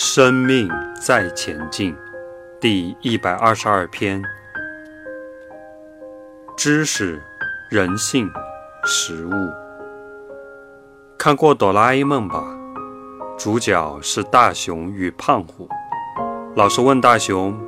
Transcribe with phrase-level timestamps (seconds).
[0.00, 1.92] 生命在前进，
[2.60, 4.22] 第一百二十二篇：
[6.56, 7.20] 知识、
[7.68, 8.30] 人性、
[8.84, 9.32] 食物。
[11.18, 12.44] 看过《哆啦 A 梦》吧？
[13.36, 15.68] 主角是大雄与胖虎。
[16.54, 17.58] 老师问大雄：“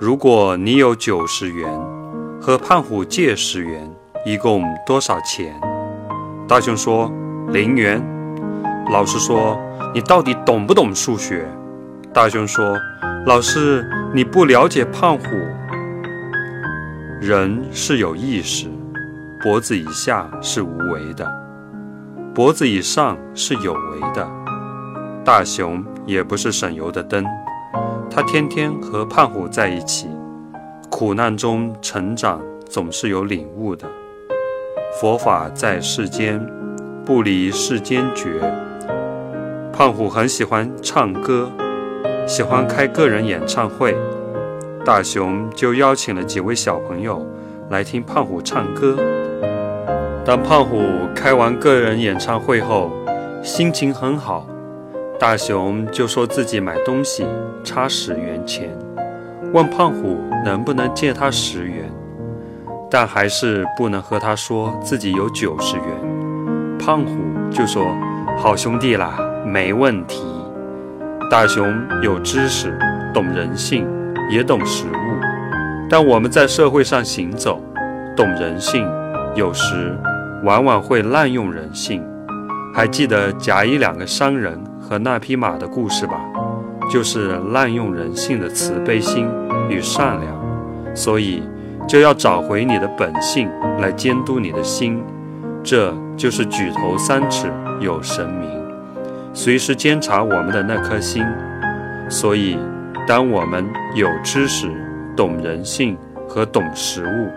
[0.00, 1.70] 如果你有九十元，
[2.40, 3.94] 和胖虎借十元，
[4.24, 5.60] 一共多少钱？”
[6.48, 7.12] 大雄说
[7.52, 8.02] ：“零元。”
[8.90, 9.58] 老师说
[9.92, 11.46] ：“你到底懂不懂数学？”
[12.10, 12.74] 大雄说
[13.26, 15.24] ：“老师，你不了解胖虎。
[17.20, 18.66] 人是有意识，
[19.42, 21.30] 脖子以下是无为的，
[22.34, 24.26] 脖子以上是有为的。
[25.22, 27.22] 大雄也不是省油的灯，
[28.10, 30.08] 他天天和胖虎在一起，
[30.88, 33.86] 苦难中成长，总是有领悟的。
[34.98, 36.40] 佛法在世间，
[37.04, 38.40] 不离世间觉。”
[39.78, 41.48] 胖虎很喜欢唱歌，
[42.26, 43.96] 喜欢开个人演唱会。
[44.84, 47.24] 大雄就邀请了几位小朋友
[47.70, 48.98] 来听胖虎唱歌。
[50.24, 50.82] 当胖虎
[51.14, 52.90] 开完个人演唱会后，
[53.40, 54.48] 心情很好，
[55.16, 57.24] 大雄就说自己买东西
[57.62, 58.76] 差十元钱，
[59.52, 61.88] 问胖虎能不能借他十元，
[62.90, 65.86] 但还是不能和他说自己有九十元。
[66.80, 67.16] 胖虎
[67.52, 67.96] 就说
[68.42, 69.16] ：“好兄弟啦。”
[69.48, 70.22] 没问题。
[71.30, 71.66] 大雄
[72.02, 72.78] 有知识，
[73.12, 73.86] 懂人性，
[74.30, 74.92] 也懂食物。
[75.90, 77.60] 但我们在社会上行走，
[78.14, 78.86] 懂人性，
[79.34, 79.96] 有时
[80.44, 82.02] 往往会滥用人性。
[82.74, 86.20] 还记得甲乙两个商人和那匹马的故事吧？
[86.90, 89.26] 就是滥用人性的慈悲心
[89.68, 90.38] 与善良。
[90.94, 91.42] 所以
[91.86, 93.48] 就要找回你的本性
[93.80, 95.02] 来监督你的心，
[95.62, 98.67] 这就是举头三尺有神明。
[99.40, 101.24] 随时监察我们的那颗心，
[102.10, 102.58] 所以，
[103.06, 104.66] 当我们有知识、
[105.16, 105.96] 懂人性
[106.28, 107.30] 和懂食物，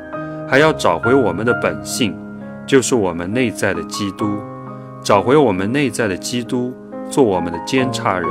[0.49, 2.17] 还要找回我们的本性，
[2.65, 4.25] 就是我们内在的基督。
[5.03, 6.73] 找回我们内在的基督，
[7.07, 8.27] 做我们的监察人，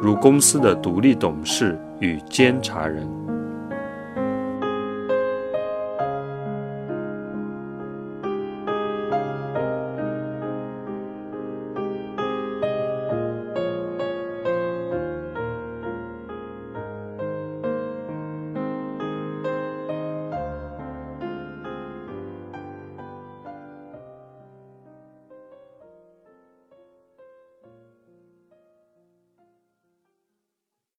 [0.00, 3.04] 如公司的独立董事与监察人。